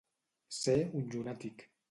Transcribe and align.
Ser 0.59 0.79
un 1.01 1.05
llunàtic. 1.13 1.67